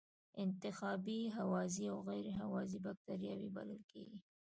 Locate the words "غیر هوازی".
2.09-2.77